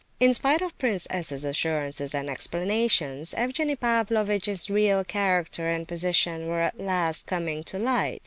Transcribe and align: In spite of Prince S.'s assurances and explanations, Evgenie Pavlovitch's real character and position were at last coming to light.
In 0.19 0.33
spite 0.33 0.63
of 0.63 0.75
Prince 0.79 1.05
S.'s 1.11 1.43
assurances 1.43 2.15
and 2.15 2.27
explanations, 2.27 3.35
Evgenie 3.37 3.75
Pavlovitch's 3.79 4.67
real 4.67 5.03
character 5.05 5.69
and 5.69 5.87
position 5.87 6.47
were 6.47 6.61
at 6.61 6.79
last 6.79 7.27
coming 7.27 7.63
to 7.65 7.77
light. 7.77 8.19